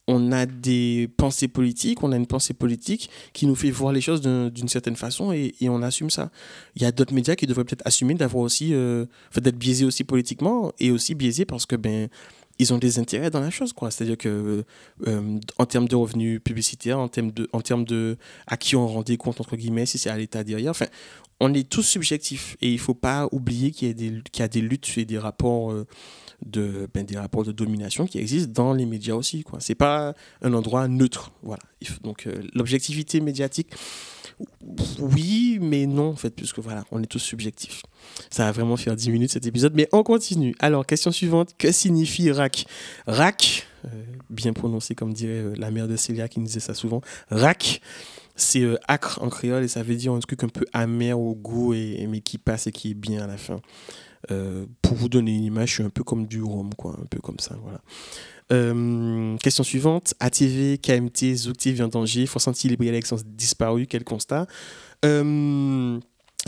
On 0.09 0.31
a 0.31 0.45
des 0.45 1.09
pensées 1.18 1.50
politiques, 1.50 2.01
on 2.01 2.13
a 2.13 2.15
une 2.15 2.27
pensée 2.27 2.54
politique 2.54 3.09
qui 3.33 3.45
nous 3.45 3.56
fait 3.56 3.71
voir 3.71 3.92
les 3.92 4.00
choses 4.00 4.21
d'une 4.21 4.69
certaine 4.69 4.95
façon 4.95 5.33
et, 5.33 5.54
et, 5.59 5.68
on 5.68 5.81
assume 5.81 6.09
ça. 6.09 6.31
Il 6.75 6.81
y 6.81 6.86
a 6.86 6.94
d'autres 6.94 7.13
médias 7.13 7.36
qui 7.36 7.45
devraient 7.45 7.65
peut-être 7.65 7.86
assumer 7.86 8.13
d'avoir 8.13 8.44
aussi, 8.44 8.74
euh, 8.74 9.06
d'être 9.36 9.57
biaisés 9.57 9.83
aussi 9.83 10.06
politiquement 10.06 10.71
et 10.80 10.92
aussi 10.92 11.13
biaisés 11.13 11.44
parce 11.44 11.65
que 11.65 11.75
ben 11.75 12.07
ils 12.59 12.74
ont 12.74 12.77
des 12.77 13.00
intérêts 13.00 13.30
dans 13.30 13.39
la 13.39 13.50
chose 13.50 13.74
quoi. 13.74 13.92
C'est 13.92 14.04
à 14.04 14.07
dire 14.07 14.18
que 14.18 14.63
euh, 15.07 15.39
en 15.57 15.65
termes 15.65 15.88
de 15.88 15.95
revenus 15.95 16.42
publicitaires 16.44 17.00
en 17.00 17.07
termes 17.07 17.31
de 17.31 17.50
en 17.54 17.62
termes 17.62 17.86
de 17.86 18.18
à 18.48 18.57
qui 18.57 18.75
on 18.75 18.88
rendait 18.88 19.18
compte 19.18 19.39
entre 19.42 19.56
guillemets 19.56 19.86
si 19.86 19.98
c'est 19.98 20.09
à 20.09 20.18
l'état 20.18 20.44
derrière 20.44 20.71
enfin 20.71 20.88
on 21.39 21.54
est 21.54 21.69
tous 21.69 21.83
subjectifs 21.83 22.57
et 22.62 22.71
il 22.71 22.80
faut 22.80 22.95
pas 22.95 23.27
oublier 23.31 23.71
qu'il 23.71 23.88
y 23.88 23.92
a 23.92 23.94
des 23.94 24.21
qu'il 24.31 24.42
y 24.42 24.44
a 24.44 24.48
des 24.48 24.62
luttes 24.62 24.92
et 24.98 25.06
des 25.06 25.19
rapports 25.19 25.71
euh, 25.71 25.86
de 26.45 26.88
ben, 26.94 27.06
des 27.06 27.18
rapports 27.18 27.44
de 27.44 27.51
domination 27.51 28.06
qui 28.06 28.19
existent 28.19 28.51
dans 28.54 28.74
les 28.74 28.86
médias 28.86 29.15
aussi 29.15 29.44
quoi. 29.44 29.59
C'est 29.59 29.75
pas 29.75 30.13
un 30.42 30.54
endroit 30.54 30.88
neutre 30.88 31.31
voilà. 31.44 31.63
Donc 32.04 32.27
euh, 32.27 32.42
l'objectivité 32.54 33.21
médiatique 33.21 33.71
oui 35.00 35.57
mais 35.62 35.86
non 35.86 36.10
en 36.10 36.16
fait 36.16 36.30
puisque 36.30 36.60
voilà 36.60 36.86
on 36.92 37.01
est 37.01 37.07
tous 37.07 37.19
subjectifs. 37.19 37.84
Ça 38.30 38.45
va 38.45 38.51
vraiment 38.51 38.78
faire 38.78 38.95
10 38.95 39.10
minutes 39.12 39.31
cet 39.31 39.45
épisode 39.45 39.74
mais 39.75 39.88
on 39.92 40.04
continue. 40.04 40.56
Alors 40.60 40.86
question 40.86 41.12
suivante. 41.12 41.51
Que 41.57 41.72
signifie 41.72 42.31
rac 42.31 42.66
rac 43.07 43.68
euh, 43.86 43.89
bien 44.30 44.54
prononcé 44.54 44.95
comme 44.95 45.13
dirait 45.13 45.44
la 45.56 45.72
mère 45.72 45.88
de 45.88 45.95
Célia 45.95 46.28
qui 46.28 46.39
nous 46.39 46.45
disait 46.45 46.60
ça 46.60 46.74
souvent 46.74 47.01
rac 47.30 47.81
c'est 48.38 48.62
euh, 48.62 48.78
acre 48.88 49.19
en 49.22 49.30
créole 49.30 49.63
et 49.63 49.68
ça 49.68 49.84
veut 49.84 49.95
dire 49.95 50.13
un 50.13 50.19
truc 50.19 50.44
un 50.44 50.48
peu 50.48 50.66
amer 50.72 51.19
au 51.19 51.36
goût, 51.36 51.74
et, 51.74 52.07
mais 52.07 52.22
qui 52.22 52.38
passe 52.38 52.68
et 52.68 52.72
qui 52.72 52.92
est 52.92 52.94
bien 52.94 53.24
à 53.24 53.28
la 53.28 53.38
fin. 53.38 53.60
Euh, 54.31 54.65
pour 54.81 54.95
vous 54.95 55.09
donner 55.09 55.35
une 55.35 55.44
image, 55.44 55.69
je 55.69 55.74
suis 55.75 55.83
un 55.83 55.89
peu 55.89 56.03
comme 56.03 56.27
du 56.27 56.41
rhum, 56.41 56.74
quoi, 56.75 56.97
un 57.01 57.06
peu 57.06 57.19
comme 57.19 57.39
ça, 57.39 57.56
voilà. 57.62 57.81
Euh, 58.51 59.38
question 59.38 59.63
suivante. 59.63 60.13
ATV, 60.19 60.77
KMT, 60.77 61.35
Zoukti 61.35 61.74
vient 61.74 61.85
en 61.85 61.89
danger. 61.89 62.25
Faut 62.25 62.39
sentir 62.39 62.71
les 62.71 62.77
brigades 62.77 63.06
sont 63.06 63.18
disparu. 63.25 63.88
Quel 63.88 64.06
constat? 64.06 64.47
Euh, 65.03 66.00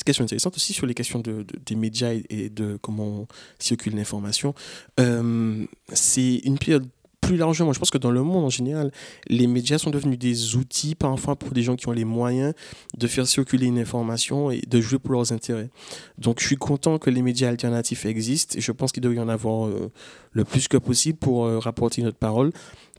question 0.05 0.23
intéressante 0.23 0.55
aussi 0.55 0.71
sur 0.71 0.85
les 0.85 0.93
questions 0.93 1.19
de, 1.19 1.45
des 1.65 1.75
médias 1.75 2.13
et, 2.29 2.49
de 2.49 2.77
comment 2.81 3.27
circule 3.59 3.95
l'information. 3.95 4.54
c'est 4.97 6.35
une 6.35 6.57
période 6.57 6.87
plus 7.30 7.38
largement, 7.38 7.74
je 7.74 7.78
pense 7.78 7.92
que 7.92 8.00
dans 8.00 8.09
le 8.09 8.24
monde 8.24 8.44
en 8.44 8.50
général, 8.50 8.92
les 9.28 9.45
médias 9.45 9.78
sont 9.78 9.92
devenus 9.92 10.18
des 10.18 10.56
outils 10.56 10.95
parfois 10.95 11.36
pour 11.36 11.52
des 11.52 11.62
gens 11.62 11.76
qui 11.76 11.88
ont 11.88 11.92
les 11.92 12.06
moyens 12.06 12.56
de 12.98 13.06
faire 13.06 13.28
circuler 13.28 13.68
une 13.68 13.78
information 13.78 14.50
et 14.50 14.62
de 14.68 14.81
jouer 14.81 14.98
pour 14.98 15.12
leurs 15.12 15.31
intérêts. 15.31 15.69
Donc 16.18 16.40
je 16.40 16.48
suis 16.48 16.56
content 16.56 16.98
que 16.98 17.12
les 17.12 17.21
médias 17.21 17.50
alternatifs 17.50 18.07
existent 18.07 18.56
je 18.57 18.71
pense 18.71 18.92
qu'il 18.92 19.04
devrait 19.04 19.18
y 19.18 19.19
en 19.19 19.30
avoir 19.30 19.68
euh, 19.68 19.92
le 20.31 20.44
plus 20.44 20.68
que 20.68 20.78
possible 20.78 21.19
pour 21.19 21.45
euh, 21.45 21.59
rapporter 21.59 22.02
notre 22.02 22.18
parole, 22.18 22.52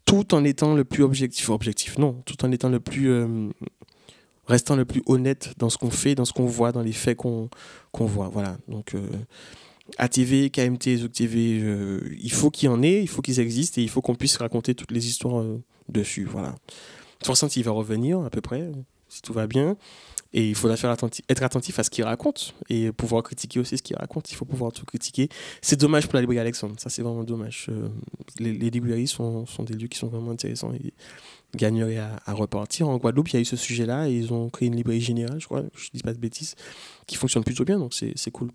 tout 0.04 0.32
en 0.32 0.44
étant 0.44 0.74
le 0.76 0.84
plus 0.84 1.02
objectif, 1.02 1.48
objectif 1.48 1.98
non, 1.98 2.22
tout 2.24 2.44
en 2.44 2.52
étant 2.52 2.68
le 2.68 2.78
plus... 2.78 3.10
Euh, 3.10 3.48
restant 4.46 4.74
le 4.74 4.84
plus 4.84 5.02
honnête 5.06 5.54
dans 5.58 5.70
ce 5.70 5.78
qu'on 5.78 5.90
fait, 5.90 6.14
dans 6.16 6.24
ce 6.24 6.32
qu'on 6.32 6.46
voit, 6.46 6.72
dans 6.72 6.82
les 6.82 6.92
faits 6.92 7.16
qu'on 7.16 7.48
voit. 7.92 8.28
Voilà. 8.28 8.56
Donc, 8.66 8.96
ATV, 9.98 10.50
KMT, 10.50 10.96
Zouk 10.98 11.12
TV, 11.12 11.62
il 12.20 12.32
faut 12.32 12.50
qu'il 12.50 12.66
y 12.66 12.68
en 12.68 12.82
ait, 12.82 13.02
il 13.02 13.08
faut 13.08 13.22
qu'ils 13.22 13.40
existent 13.40 13.80
et 13.80 13.84
il 13.84 13.90
faut 13.90 14.00
qu'on 14.00 14.14
puisse 14.14 14.36
raconter 14.36 14.74
toutes 14.74 14.90
les 14.90 15.06
histoires 15.06 15.40
euh, 15.40 15.62
dessus. 15.88 16.24
Voilà. 16.24 16.54
Façon, 17.24 17.48
il 17.48 17.64
va 17.64 17.72
revenir 17.72 18.20
à 18.20 18.30
peu 18.30 18.40
près, 18.40 18.70
si 19.08 19.22
tout 19.22 19.32
va 19.32 19.46
bien. 19.46 19.76
Et 20.32 20.48
il 20.48 20.54
faudra 20.54 20.76
faire 20.76 20.92
être 21.28 21.42
attentif 21.42 21.78
à 21.80 21.82
ce 21.82 21.90
qu'il 21.90 22.04
raconte 22.04 22.54
et 22.68 22.92
pouvoir 22.92 23.24
critiquer 23.24 23.58
aussi 23.58 23.76
ce 23.76 23.82
qu'il 23.82 23.96
raconte. 23.96 24.30
Il 24.30 24.36
faut 24.36 24.44
pouvoir 24.44 24.70
tout 24.70 24.86
critiquer. 24.86 25.28
C'est 25.60 25.78
dommage 25.78 26.06
pour 26.06 26.14
la 26.14 26.20
librairie 26.20 26.38
Alexandre. 26.38 26.76
Ça, 26.78 26.88
c'est 26.88 27.02
vraiment 27.02 27.24
dommage. 27.24 27.66
Euh, 27.68 27.88
les, 28.38 28.52
les, 28.52 29.06
sont, 29.06 29.44
des 29.66 29.74
lieux 29.74 29.88
qui 29.88 29.98
sont 29.98 30.06
vraiment 30.06 30.30
intéressants 30.30 30.72
gagneraient 31.56 31.98
à, 31.98 32.20
à, 32.26 32.32
repartir. 32.32 32.88
En 32.88 32.96
Guadeloupe, 32.96 33.28
il 33.30 33.34
y 33.34 33.36
a 33.36 33.40
eu 33.40 33.44
ce 33.44 33.56
sujet-là 33.56 34.08
et 34.08 34.12
ils 34.12 34.32
ont 34.32 34.48
créé 34.50 34.68
une 34.68 34.76
librairie 34.76 35.00
générale, 35.00 35.40
je 35.40 35.46
crois, 35.46 35.62
je 35.74 35.86
ne 35.86 35.98
dis 35.98 36.02
pas 36.02 36.12
de 36.12 36.18
bêtises, 36.18 36.54
qui 37.06 37.16
fonctionne 37.16 37.44
plutôt 37.44 37.64
bien. 37.64 37.78
Donc, 37.78 37.94
c'est 37.94 38.30
cool. 38.30 38.50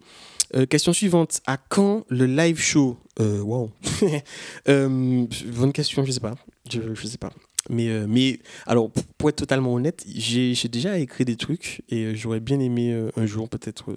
Euh, 0.55 0.65
question 0.65 0.93
suivante. 0.93 1.41
À 1.45 1.57
quand 1.57 2.05
le 2.09 2.25
live 2.25 2.59
show? 2.59 2.97
Euh, 3.19 3.41
Wow. 3.41 3.71
euh, 4.69 5.25
bonne 5.53 5.73
question, 5.73 6.05
je 6.05 6.11
sais 6.11 6.19
pas. 6.19 6.35
Je, 6.69 6.93
je 6.93 7.07
sais 7.07 7.17
pas. 7.17 7.31
Mais, 7.69 7.89
euh, 7.89 8.05
mais 8.07 8.39
alors, 8.67 8.91
pour 9.17 9.29
être 9.29 9.37
totalement 9.37 9.73
honnête, 9.73 10.05
j'ai 10.07 10.53
déjà 10.69 10.99
écrit 10.99 11.25
des 11.25 11.35
trucs 11.35 11.81
et 11.89 12.15
j'aurais 12.15 12.39
bien 12.39 12.59
aimé 12.59 13.09
un 13.15 13.25
jour 13.25 13.49
peut-être 13.49 13.95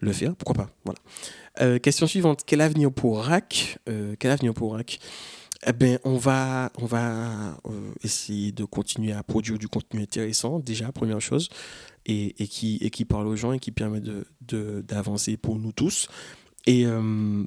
le 0.00 0.12
faire. 0.12 0.36
Pourquoi 0.36 0.66
pas? 0.66 0.70
Voilà. 0.84 1.78
question 1.80 2.06
suivante. 2.06 2.42
Quel 2.46 2.60
avenir 2.60 2.92
pour 2.92 3.24
RAC 3.24 3.78
Quel 4.18 4.30
avenir 4.30 4.54
pour 4.54 4.74
RAC 4.74 5.00
eh 5.64 5.72
ben, 5.72 5.98
on 6.04 6.16
va, 6.16 6.72
on 6.78 6.86
va 6.86 7.58
euh, 7.66 7.92
essayer 8.02 8.52
de 8.52 8.64
continuer 8.64 9.12
à 9.12 9.22
produire 9.22 9.58
du 9.58 9.68
contenu 9.68 10.02
intéressant, 10.02 10.58
déjà, 10.58 10.90
première 10.90 11.20
chose, 11.20 11.48
et, 12.06 12.42
et 12.42 12.48
qui, 12.48 12.78
et 12.80 12.90
qui 12.90 13.04
parle 13.04 13.28
aux 13.28 13.36
gens 13.36 13.52
et 13.52 13.60
qui 13.60 13.70
permet 13.70 14.00
d'avancer 14.40 15.32
de, 15.32 15.36
pour 15.36 15.58
nous 15.58 15.72
tous. 15.72 16.08
Et 16.66 16.86
euh, 16.86 17.44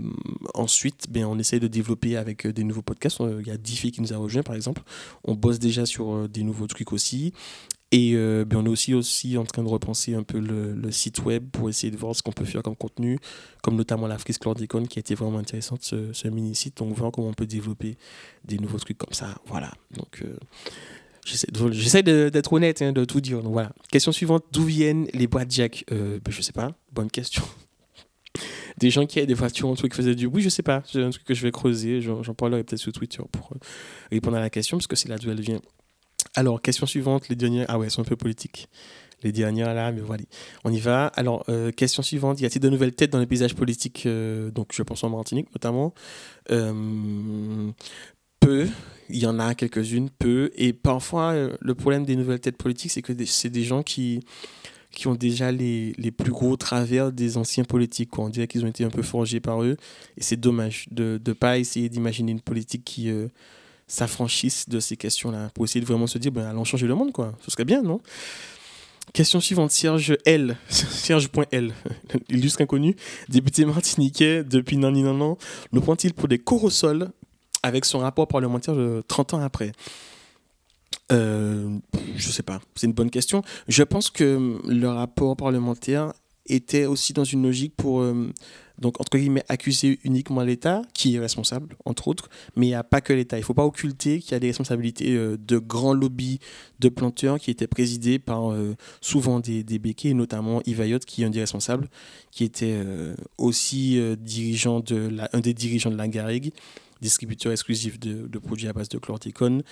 ensuite, 0.54 1.08
ben, 1.10 1.26
on 1.26 1.40
essaie 1.40 1.60
de 1.60 1.68
développer 1.68 2.18
avec 2.18 2.46
euh, 2.46 2.54
des 2.54 2.64
nouveaux 2.64 2.82
podcasts. 2.82 3.22
Il 3.40 3.48
y 3.48 3.52
a 3.52 3.58
Diffie 3.58 3.92
qui 3.92 4.02
nous 4.02 4.14
a 4.14 4.18
rejoint, 4.18 4.44
par 4.44 4.56
exemple. 4.56 4.82
On 5.24 5.36
bosse 5.36 5.60
déjà 5.60 5.86
sur 5.86 6.28
des 6.30 6.44
nouveaux 6.44 6.68
trucs 6.68 6.92
aussi. 6.92 7.34
Et 7.92 8.14
euh, 8.16 8.46
ben, 8.46 8.58
on 8.58 8.66
est 8.66 8.70
aussi, 8.70 8.94
aussi 8.94 9.38
en 9.38 9.46
train 9.46 9.64
de 9.64 9.70
repenser 9.70 10.16
un 10.16 10.24
peu 10.24 10.40
le, 10.40 10.74
le 10.74 10.92
site 10.92 11.24
web 11.24 11.50
pour 11.52 11.70
essayer 11.70 11.92
de 11.92 11.98
voir 11.98 12.16
ce 12.16 12.24
qu'on 12.24 12.32
peut 12.32 12.46
faire 12.46 12.64
comme 12.64 12.76
contenu, 12.76 13.20
comme 13.62 13.76
notamment 13.76 14.08
la 14.08 14.18
frise 14.18 14.38
Chlordécone 14.38 14.88
qui 14.88 15.00
a 15.00 15.02
été 15.02 15.16
vraiment 15.16 15.38
intéressante, 15.38 15.84
ce, 15.84 16.12
ce 16.12 16.28
mini-site. 16.28 16.78
Donc, 16.78 16.94
voir 16.94 17.12
comment 17.12 17.28
on 17.28 17.34
peut 17.34 17.46
développer 17.46 17.98
des 18.44 18.58
nouveaux 18.58 18.80
trucs 18.80 18.98
comme 18.98 19.14
ça. 19.14 19.36
Voilà. 19.46 19.72
Donc, 19.96 20.24
euh, 20.24 20.36
j'essaie 21.26 22.04
d'être 22.04 22.54
honnête, 22.54 22.82
hein, 22.82 22.92
de 22.92 23.06
tout 23.06 23.22
dire. 23.22 23.42
Donc, 23.42 23.54
voilà. 23.54 23.72
Question 23.92 24.12
suivante 24.12 24.44
d'où 24.52 24.64
viennent 24.64 25.08
les 25.14 25.28
boîtes 25.28 25.52
jack? 25.52 25.86
Euh, 25.92 26.20
ben, 26.24 26.32
Je 26.32 26.42
sais 26.42 26.54
pas. 26.54 26.72
Bonne 26.92 27.12
question. 27.12 27.44
Des 28.78 28.90
gens 28.90 29.06
qui 29.06 29.20
avaient 29.20 29.28
des 29.28 29.34
voitures 29.36 29.70
en 29.70 29.76
truc 29.76 29.94
qui 29.94 29.98
faisaient 29.98 30.16
du 30.16 30.28
bruit, 30.28 30.44
je 30.44 30.50
sais 30.50 30.64
pas. 30.64 30.84
C'est 30.86 31.02
un 31.02 31.12
truc 31.12 31.24
que 31.24 31.34
je 31.34 31.42
vais 31.44 31.52
creuser. 31.52 32.02
J'en 32.02 32.24
j'en 32.24 32.34
parlerai 32.34 32.64
peut-être 32.64 32.82
sur 32.82 32.92
Twitter 32.92 33.24
pour 33.32 33.54
euh, 33.54 33.60
répondre 34.12 34.36
à 34.36 34.42
la 34.42 34.50
question, 34.50 34.76
parce 34.76 34.88
que 34.88 34.98
c'est 34.98 35.08
là 35.08 35.18
d'où 35.18 35.32
elle 35.32 35.40
vient. 35.40 35.62
Alors, 36.36 36.62
question 36.62 36.86
suivante, 36.86 37.30
les 37.30 37.36
dernières. 37.36 37.66
Ah 37.70 37.80
ouais, 37.80 37.86
elles 37.86 37.92
sont 37.92 38.02
un 38.02 38.06
peu 38.06 38.18
politiques. 38.18 38.68
Les 39.24 39.32
dernières 39.32 39.74
là, 39.74 39.92
mais 39.92 40.02
voilà. 40.02 40.24
On 40.66 40.72
y 40.72 40.80
va. 40.80 41.08
Alors, 41.16 41.46
euh, 41.50 41.72
question 41.72 42.04
suivante. 42.04 42.42
Y 42.42 42.46
a-t-il 42.46 42.62
de 42.62 42.70
nouvelles 42.70 42.94
têtes 42.94 43.12
dans 43.12 43.20
le 43.20 43.26
paysage 43.26 43.56
politique 43.56 44.04
euh, 44.06 44.52
Donc, 44.52 44.70
je 44.74 44.84
pense 44.84 45.04
en 45.04 45.10
Martinique 45.10 45.48
notamment? 45.54 45.94
Euh, 46.52 47.72
peu. 48.42 48.68
Il 49.10 49.18
y 49.18 49.26
en 49.26 49.40
a 49.40 49.56
quelques-unes, 49.56 50.10
peu. 50.10 50.52
Et 50.56 50.74
parfois, 50.74 51.34
le 51.60 51.76
problème 51.76 52.06
des 52.06 52.16
nouvelles 52.16 52.42
têtes 52.42 52.58
politiques, 52.58 52.92
c'est 52.92 53.02
que 53.02 53.14
c'est 53.26 53.50
des 53.50 53.64
gens 53.64 53.82
qui, 53.82 54.20
qui 54.92 55.08
ont 55.08 55.16
déjà 55.16 55.52
les, 55.52 55.94
les 55.98 56.12
plus 56.12 56.32
gros 56.32 56.58
travers 56.58 57.12
des 57.12 57.38
anciens 57.38 57.64
politiques. 57.64 58.20
On 58.20 58.30
dirait 58.30 58.48
qu'ils 58.48 58.66
ont 58.66 58.70
été 58.70 58.84
un 58.84 58.90
peu 58.90 59.04
forgés 59.04 59.40
par 59.40 59.64
eux. 59.64 59.78
Et 60.18 60.24
c'est 60.24 60.40
dommage 60.40 60.88
de 60.92 61.22
ne 61.26 61.34
pas 61.34 61.58
essayer 61.58 61.88
d'imaginer 61.88 62.34
une 62.34 62.42
politique 62.42 62.84
qui 62.84 63.10
s'affranchisse 63.88 64.68
de 64.68 64.80
ces 64.80 64.98
questions-là. 64.98 65.50
Pour 65.54 65.66
essayer 65.66 65.82
de 65.82 65.86
vraiment 65.86 66.08
se 66.08 66.18
dire, 66.18 66.32
ben, 66.32 66.46
allons 66.46 66.64
changer 66.64 66.88
le 66.88 66.96
monde. 66.96 67.12
Quoi. 67.12 67.34
Ce 67.42 67.52
serait 67.52 67.66
bien, 67.66 67.82
non? 67.82 68.02
Question 69.14 69.40
suivante, 69.40 69.72
Serge 69.72 70.18
L. 70.26 70.58
Serge.L. 70.70 71.74
Illustre 72.30 72.62
inconnu, 72.62 72.96
député 73.30 73.66
martiniquais 73.66 74.44
depuis 74.44 74.78
Nani 74.78 75.04
Nanan, 75.04 75.36
nous 75.72 75.82
prend-il 75.82 76.14
pour 76.14 76.28
des 76.28 76.40
corosols 76.40 77.10
avec 77.64 77.86
son 77.86 78.00
rapport 78.00 78.28
parlementaire 78.28 78.76
de 78.76 79.04
30 79.08 79.36
ans 79.36 79.42
après? 79.42 79.72
Euh, 81.12 81.78
Je 82.16 82.30
sais 82.30 82.44
pas, 82.44 82.60
c'est 82.76 82.88
une 82.88 82.94
bonne 82.94 83.12
question. 83.12 83.44
Je 83.68 83.84
pense 83.84 84.10
que 84.10 84.60
le 84.68 84.88
rapport 84.90 85.38
parlementaire 85.38 86.12
était 86.48 86.86
aussi 86.86 87.14
dans 87.14 87.24
une 87.24 87.44
logique 87.44 87.74
pour, 87.76 88.02
euh, 88.02 88.32
donc, 88.80 89.00
entre 89.00 89.18
guillemets, 89.18 89.44
accuser 89.50 90.00
uniquement 90.04 90.42
l'État, 90.42 90.82
qui 90.94 91.16
est 91.16 91.20
responsable, 91.20 91.76
entre 91.86 92.08
autres, 92.08 92.30
mais 92.56 92.68
il 92.68 92.70
n'y 92.70 92.76
a 92.76 92.84
pas 92.84 93.02
que 93.02 93.14
l'État. 93.14 93.38
Il 93.38 93.42
ne 93.42 93.46
faut 93.46 93.54
pas 93.54 93.66
occulter 93.66 94.20
qu'il 94.20 94.32
y 94.34 94.36
a 94.36 94.40
des 94.40 94.48
responsabilités 94.48 95.16
euh, 95.16 95.38
de 95.38 95.58
grands 95.58 95.94
lobbies 95.94 96.40
de 96.80 96.90
planteurs 96.90 97.40
qui 97.40 97.52
étaient 97.52 97.68
présidés 97.68 98.20
par 98.20 98.52
euh, 98.52 98.76
souvent 99.02 99.40
des, 99.40 99.64
des 99.64 99.80
béquets, 99.80 100.14
notamment 100.14 100.62
Yves 100.66 100.82
Ayotte, 100.82 101.06
qui 101.06 101.24
est 101.24 101.26
un 101.26 101.30
des 101.30 101.40
responsables, 101.40 101.90
qui 102.32 102.44
était 102.44 102.76
aussi 103.38 104.00
dirigeant 104.20 104.82
de 104.82 105.10
un 105.32 105.40
des 105.40 105.54
dirigeants 105.54 105.90
de 105.90 105.96
la 105.96 106.08
distributeur 107.02 107.52
exclusif 107.52 108.00
de, 108.00 108.28
de 108.28 108.40
produits 108.40 108.68
à 108.68 108.74
base 108.74 108.90
de 108.90 108.98
chlordécone, 108.98 109.64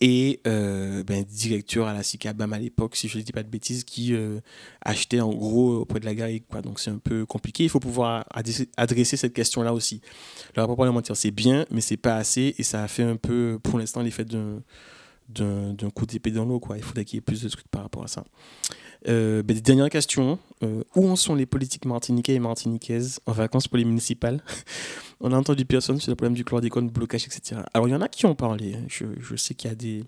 et 0.00 0.40
euh, 0.46 1.02
ben, 1.02 1.24
directeur 1.24 1.88
à 1.88 1.92
la 1.92 2.02
CICABAM 2.04 2.52
à 2.52 2.58
l'époque, 2.58 2.94
si 2.94 3.08
je 3.08 3.18
ne 3.18 3.22
dis 3.22 3.32
pas 3.32 3.42
de 3.42 3.48
bêtises, 3.48 3.82
qui 3.84 4.14
euh, 4.14 4.38
achetait 4.80 5.20
en 5.20 5.34
gros 5.34 5.78
auprès 5.78 5.98
de 5.98 6.04
la 6.04 6.14
Garrigue. 6.14 6.44
Quoi. 6.48 6.62
Donc 6.62 6.78
c'est 6.78 6.90
un 6.90 6.98
peu 6.98 7.26
compliqué. 7.26 7.64
Il 7.64 7.68
faut 7.70 7.80
pouvoir 7.80 8.24
adresser- 8.30 9.16
cette 9.16 9.34
question-là 9.34 9.74
aussi. 9.74 10.00
Le 10.54 10.62
rapport 10.62 10.76
parlementaire, 10.76 11.16
c'est 11.16 11.32
bien, 11.32 11.66
mais 11.70 11.80
c'est 11.80 11.96
pas 11.96 12.16
assez, 12.16 12.54
et 12.58 12.62
ça 12.62 12.84
a 12.84 12.88
fait 12.88 13.02
un 13.02 13.16
peu, 13.16 13.58
pour 13.62 13.78
l'instant, 13.78 14.02
l'effet 14.02 14.24
d'un 14.24 14.62
d'un 15.28 15.90
coup 15.94 16.06
d'épée 16.06 16.30
dans 16.30 16.44
l'eau. 16.44 16.60
Il 16.76 16.82
faudrait 16.82 17.04
qu'il 17.04 17.16
y 17.16 17.18
ait 17.18 17.22
plus 17.22 17.42
de 17.42 17.48
trucs 17.48 17.68
par 17.68 17.82
rapport 17.82 18.04
à 18.04 18.08
ça. 18.08 18.24
Euh, 19.06 19.42
ben, 19.42 19.58
dernière 19.60 19.90
question. 19.90 20.38
Euh, 20.64 20.82
où 20.96 21.08
en 21.08 21.14
sont 21.14 21.36
les 21.36 21.46
politiques 21.46 21.84
martiniquais 21.84 22.34
et 22.34 22.40
martiniquaises 22.40 23.20
en 23.26 23.32
vacances 23.32 23.68
pour 23.68 23.78
les 23.78 23.84
municipales 23.84 24.42
On 25.20 25.32
a 25.32 25.36
entendu 25.36 25.64
personne 25.64 26.00
sur 26.00 26.10
le 26.10 26.16
problème 26.16 26.34
du 26.34 26.44
chlordécone, 26.44 26.88
blocage, 26.90 27.24
etc. 27.26 27.60
Alors, 27.74 27.88
il 27.88 27.92
y 27.92 27.94
en 27.94 28.00
a 28.00 28.08
qui 28.08 28.26
ont 28.26 28.34
parlé. 28.34 28.76
Je, 28.88 29.36
sais 29.36 29.54
qu'il 29.54 29.68
y 29.68 29.72
a 29.72 29.76
des, 29.76 30.04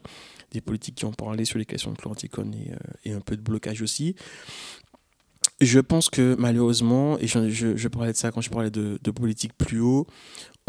des 0.53 0.61
politiques 0.61 0.97
qui 0.97 1.05
ont 1.05 1.13
parlé 1.13 1.45
sur 1.45 1.59
les 1.59 1.67
questions 1.67 1.93
de 1.93 1.97
chlordécone 1.99 2.55
et, 2.55 3.11
euh, 3.11 3.17
un 3.17 3.21
peu 3.21 3.37
de 3.37 3.43
blocage 3.43 3.83
aussi. 3.83 4.15
Je 5.61 5.79
pense 5.81 6.09
que 6.11 6.35
malheureusement, 6.39 7.19
et 7.19 7.27
je, 7.27 7.51
je- 7.51 7.77
je 7.77 7.89
parlais 7.89 8.13
de 8.13 8.17
ça 8.17 8.31
quand 8.31 8.41
je 8.41 8.51
parlais 8.51 8.71
de, 8.71 8.99
de 9.03 9.11
politique 9.11 9.53
plus 9.59 9.81
haut, 9.81 10.07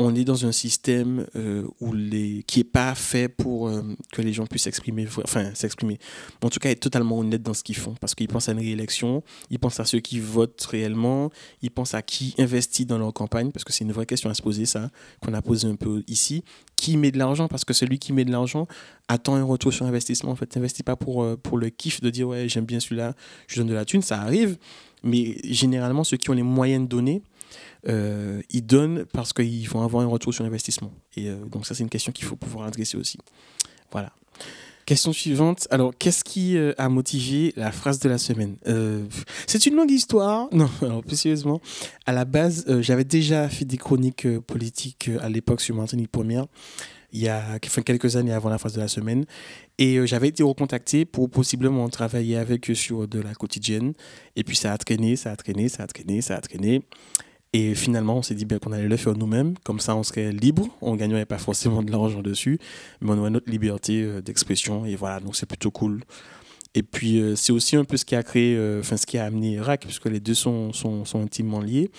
on 0.01 0.15
est 0.15 0.23
dans 0.23 0.45
un 0.45 0.51
système 0.51 1.25
euh, 1.35 1.65
où 1.79 1.93
les, 1.93 2.43
qui 2.43 2.59
n'est 2.59 2.65
pas 2.65 2.95
fait 2.95 3.29
pour 3.29 3.67
euh, 3.67 3.81
que 4.11 4.21
les 4.21 4.33
gens 4.33 4.45
puissent 4.45 4.63
s'exprimer, 4.63 5.07
enfin 5.23 5.53
s'exprimer, 5.53 5.99
en 6.41 6.49
tout 6.49 6.59
cas 6.59 6.69
être 6.69 6.79
totalement 6.79 7.19
honnêtes 7.19 7.43
dans 7.43 7.53
ce 7.53 7.63
qu'ils 7.63 7.75
font, 7.75 7.95
parce 7.99 8.15
qu'ils 8.15 8.27
pensent 8.27 8.49
à 8.49 8.53
une 8.53 8.59
réélection, 8.59 9.23
ils 9.49 9.59
pensent 9.59 9.79
à 9.79 9.85
ceux 9.85 9.99
qui 9.99 10.19
votent 10.19 10.61
réellement, 10.63 11.29
ils 11.61 11.71
pensent 11.71 11.93
à 11.93 12.01
qui 12.01 12.35
investit 12.37 12.85
dans 12.85 12.97
leur 12.97 13.13
campagne, 13.13 13.51
parce 13.51 13.63
que 13.63 13.73
c'est 13.73 13.83
une 13.83 13.91
vraie 13.91 14.05
question 14.05 14.29
à 14.29 14.33
se 14.33 14.41
poser, 14.41 14.65
ça, 14.65 14.89
qu'on 15.21 15.33
a 15.33 15.41
posé 15.41 15.67
un 15.67 15.75
peu 15.75 16.03
ici. 16.07 16.43
Qui 16.75 16.97
met 16.97 17.11
de 17.11 17.19
l'argent? 17.19 17.47
Parce 17.47 17.63
que 17.63 17.73
celui 17.73 17.99
qui 17.99 18.11
met 18.11 18.25
de 18.25 18.31
l'argent 18.31 18.67
attend 19.07 19.35
un 19.35 19.43
retour 19.43 19.71
sur 19.71 19.85
investissement. 19.85 20.31
En 20.31 20.35
fait, 20.35 20.55
n'investit 20.55 20.81
pas 20.81 20.95
pour, 20.95 21.21
euh, 21.21 21.37
pour 21.37 21.59
le 21.59 21.69
kiff 21.69 22.01
de 22.01 22.09
dire 22.09 22.27
ouais, 22.27 22.49
j'aime 22.49 22.65
bien 22.65 22.79
celui-là, 22.79 23.13
je 23.47 23.59
donne 23.59 23.67
de 23.67 23.73
la 23.73 23.85
thune, 23.85 24.01
ça 24.01 24.19
arrive, 24.19 24.57
mais 25.03 25.37
généralement, 25.43 26.03
ceux 26.03 26.17
qui 26.17 26.29
ont 26.29 26.33
les 26.33 26.43
moyens 26.43 26.83
de 26.83 26.87
donner, 26.87 27.21
euh, 27.87 28.41
ils 28.49 28.65
donnent 28.65 29.05
parce 29.05 29.33
qu'ils 29.33 29.67
vont 29.69 29.81
avoir 29.81 30.03
un 30.03 30.07
retour 30.07 30.33
sur 30.33 30.45
investissement. 30.45 30.91
Et 31.15 31.29
euh, 31.29 31.37
donc 31.45 31.65
ça, 31.65 31.75
c'est 31.75 31.83
une 31.83 31.89
question 31.89 32.11
qu'il 32.11 32.25
faut 32.25 32.35
pouvoir 32.35 32.67
adresser 32.67 32.97
aussi. 32.97 33.17
Voilà. 33.91 34.11
Question 34.85 35.13
suivante. 35.13 35.67
Alors, 35.71 35.93
qu'est-ce 35.97 36.23
qui 36.23 36.57
euh, 36.57 36.73
a 36.77 36.89
motivé 36.89 37.53
la 37.55 37.71
phrase 37.71 37.99
de 37.99 38.09
la 38.09 38.17
semaine? 38.17 38.55
C'est 39.47 39.65
une 39.65 39.75
longue 39.75 39.91
histoire. 39.91 40.47
Non, 40.51 40.69
alors 40.81 41.03
plus 41.03 41.15
sérieusement, 41.15 41.61
à 42.05 42.11
la 42.11 42.25
base, 42.25 42.65
j'avais 42.81 43.03
déjà 43.03 43.47
fait 43.49 43.65
des 43.65 43.77
chroniques 43.77 44.27
politiques 44.39 45.09
à 45.21 45.29
l'époque 45.29 45.61
sur 45.61 45.75
Martinique 45.75 46.11
Première, 46.11 46.45
il 47.13 47.19
y 47.19 47.27
a 47.27 47.59
quelques 47.59 48.15
années 48.15 48.31
avant 48.31 48.49
la 48.49 48.57
phrase 48.57 48.73
de 48.73 48.79
la 48.79 48.87
semaine. 48.87 49.25
Et 49.77 50.05
j'avais 50.07 50.29
été 50.29 50.43
recontacté 50.43 51.05
pour 51.05 51.29
possiblement 51.29 51.89
travailler 51.89 52.37
avec 52.37 52.69
eux 52.69 52.75
sur 52.75 53.07
de 53.07 53.19
la 53.19 53.33
quotidienne. 53.33 53.93
Et 54.35 54.43
puis 54.43 54.55
ça 54.55 54.71
a 54.71 54.77
traîné, 54.77 55.15
ça 55.15 55.31
a 55.31 55.35
traîné, 55.35 55.67
ça 55.67 55.83
a 55.83 55.87
traîné, 55.87 56.21
ça 56.21 56.37
a 56.37 56.41
traîné. 56.41 56.83
Et 57.53 57.75
finalement, 57.75 58.17
on 58.17 58.21
s'est 58.21 58.35
dit 58.35 58.45
bien 58.45 58.59
qu'on 58.59 58.71
allait 58.71 58.87
le 58.87 58.97
faire 58.97 59.13
nous-mêmes. 59.13 59.55
Comme 59.63 59.81
ça, 59.81 59.95
on 59.95 60.03
serait 60.03 60.31
libre. 60.31 60.69
On 60.81 60.93
ne 60.93 60.97
gagnerait 60.97 61.25
pas 61.25 61.37
forcément 61.37 61.83
de 61.83 61.91
l'argent 61.91 62.21
dessus. 62.21 62.59
Mais 63.01 63.11
on 63.11 63.17
aurait 63.17 63.29
notre 63.29 63.51
liberté 63.51 64.03
euh, 64.03 64.21
d'expression. 64.21 64.85
Et 64.85 64.95
voilà, 64.95 65.19
donc 65.19 65.35
c'est 65.35 65.45
plutôt 65.45 65.71
cool. 65.71 66.01
Et 66.73 66.83
puis, 66.83 67.19
euh, 67.19 67.35
c'est 67.35 67.51
aussi 67.51 67.75
un 67.75 67.83
peu 67.83 67.97
ce 67.97 68.05
qui 68.05 68.15
a 68.15 68.23
créé, 68.23 68.55
euh, 68.55 68.79
enfin, 68.79 68.95
ce 68.95 69.05
qui 69.05 69.17
a 69.17 69.25
amené 69.25 69.59
RAC, 69.59 69.81
puisque 69.81 70.05
les 70.05 70.21
deux 70.21 70.33
sont, 70.33 70.71
sont, 70.71 71.03
intimement 71.15 71.59
liés. 71.59 71.91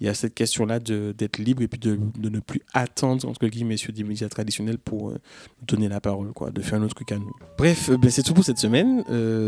Il 0.00 0.06
y 0.06 0.08
a 0.08 0.14
cette 0.14 0.34
question-là 0.34 0.78
d'être 0.78 1.38
libre 1.38 1.62
et 1.62 1.68
puis 1.68 1.80
de, 1.80 1.98
de 2.16 2.28
ne 2.28 2.38
plus 2.38 2.62
attendre, 2.72 3.28
entre 3.28 3.48
guillemets, 3.48 3.76
sur 3.76 3.92
des 3.92 4.04
médias 4.04 4.28
traditionnels 4.28 4.78
pour 4.78 5.10
euh, 5.10 5.18
donner 5.66 5.88
la 5.88 6.00
parole, 6.00 6.32
quoi, 6.32 6.50
de 6.50 6.62
faire 6.62 6.78
un 6.78 6.84
autre 6.84 6.94
truc 6.94 7.10
à 7.10 7.18
nous. 7.18 7.32
Bref, 7.58 7.90
euh, 7.90 7.96
ben, 7.96 8.08
c'est 8.08 8.22
tout 8.22 8.32
pour 8.32 8.44
cette 8.44 8.58
semaine. 8.58 9.04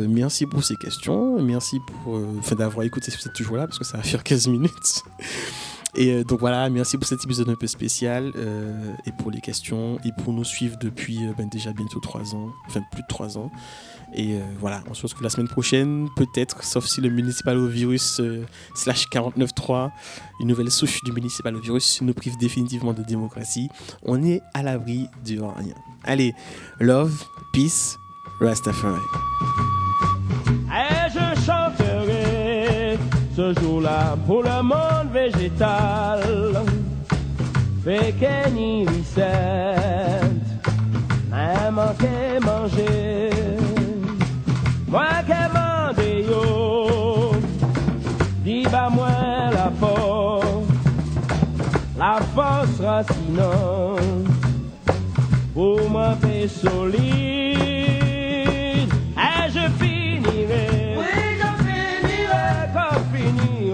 Merci 0.08 0.46
pour 0.46 0.64
ces 0.64 0.74
questions. 0.76 1.40
Merci 1.40 1.78
pour, 2.02 2.20
d'avoir 2.56 2.84
écouté 2.84 3.10
si 3.12 3.16
vous 3.16 3.28
êtes 3.28 3.34
toujours 3.34 3.56
là, 3.56 3.66
parce 3.66 3.78
que 3.78 3.84
ça 3.84 3.98
va 3.98 4.02
faire 4.02 4.24
15 4.24 4.48
minutes. 4.48 5.04
Et 5.94 6.12
euh, 6.12 6.24
donc 6.24 6.40
voilà, 6.40 6.68
merci 6.70 6.96
pour 6.96 7.06
cet 7.06 7.22
épisode 7.24 7.48
un 7.50 7.54
peu 7.54 7.66
spécial 7.66 8.32
euh, 8.36 8.94
et 9.04 9.12
pour 9.12 9.30
les 9.30 9.40
questions 9.40 9.98
et 10.04 10.12
pour 10.22 10.32
nous 10.32 10.44
suivre 10.44 10.76
depuis 10.80 11.26
euh, 11.26 11.32
ben, 11.36 11.48
déjà 11.48 11.72
bientôt 11.72 12.00
3 12.00 12.34
ans, 12.34 12.50
enfin 12.66 12.80
plus 12.90 13.02
de 13.02 13.08
3 13.08 13.38
ans. 13.38 13.50
Et 14.14 14.38
voilà, 14.60 14.82
on 14.90 14.94
se 14.94 15.02
retrouve 15.02 15.22
la 15.22 15.30
semaine 15.30 15.48
prochaine, 15.48 16.08
peut-être, 16.16 16.64
sauf 16.64 16.84
si 16.84 17.00
le 17.00 17.08
municipalovirus 17.08 18.20
euh, 18.20 18.44
slash 18.74 19.06
49.3, 19.08 19.90
une 20.40 20.48
nouvelle 20.48 20.70
souche 20.70 21.02
du 21.02 21.12
municipalovirus, 21.12 22.02
nous 22.02 22.12
prive 22.12 22.36
définitivement 22.36 22.92
de 22.92 23.02
démocratie. 23.02 23.70
On 24.02 24.22
est 24.22 24.42
à 24.52 24.62
l'abri 24.62 25.08
de 25.24 25.40
rien. 25.40 25.74
Allez, 26.04 26.34
love, 26.78 27.24
peace, 27.54 27.96
Rastafari. 28.40 29.00
Pour 34.26 34.42
le 34.42 34.62
monde 34.62 35.10
végétal. 35.12 36.20
Pequeni 37.84 38.84
Vicente, 38.86 40.48
m'a 41.30 41.70
manqué 41.70 42.38
manger. 42.40 43.30
Moi 44.88 45.06
qui 45.26 45.32
mandé 45.54 46.24
yo, 46.28 47.32
dis 48.44 48.64
bah 48.70 48.88
moi 48.90 49.08
la 49.50 49.70
force, 49.80 50.46
la 51.98 52.20
force 52.34 52.80
racinante. 52.80 54.22
pour 55.54 55.80
paix 56.20 56.48
solide. 56.48 57.41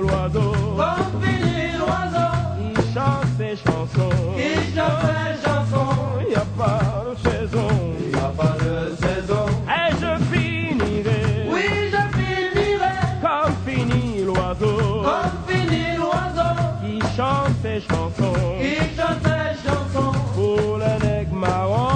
L'oiseau 0.09 0.53
comme 0.77 1.23
finit 1.23 1.73
l'oiseau 1.79 2.31
qui 2.57 2.95
chante 2.95 3.27
ses 3.39 3.57
chansons. 3.57 4.17
qui 4.37 4.75
chante 4.75 5.03
les 5.09 5.35
chansons. 5.45 5.97
Il 6.21 6.29
n'y 6.29 6.35
a 6.35 6.47
pas 6.57 7.05
de 7.07 7.31
saison. 7.31 7.69
Il 8.01 8.09
n'y 8.09 8.15
a 8.15 8.33
pas 8.37 8.57
de 8.65 8.97
saison. 8.97 9.47
Et 9.69 9.91
je 10.01 10.11
finirai, 10.33 11.49
Oui, 11.51 11.63
je 11.93 12.03
finirai 12.19 12.95
comme 13.23 13.55
finit 13.67 14.25
l'oiseau 14.25 15.03
comme 15.03 15.37
finit 15.49 15.97
l'oiseau 15.97 16.51
qui 16.83 17.01
chante 17.17 17.53
ses 17.63 17.81
chansons. 17.81 18.35
qui 18.61 18.77
chante 18.97 19.25
les 19.25 19.55
chansons. 19.65 20.13
Pour 20.35 20.79
le 20.79 21.35
marron. 21.35 21.87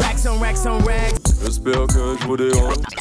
Racks 0.00 0.26
on 0.28 0.38
racks 0.38 0.66
on 0.66 0.78
racks. 0.84 1.26
J'espère 1.44 1.86
que 1.86 2.16
je 2.20 2.26
vous 2.26 2.36
dérange. 2.36 2.95